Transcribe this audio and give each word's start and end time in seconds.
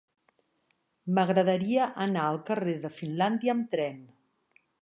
M'agradaria 1.17 1.89
anar 2.07 2.25
al 2.31 2.41
carrer 2.49 2.75
de 2.87 2.93
Finlàndia 2.99 3.57
amb 3.59 3.73
tren. 3.77 4.05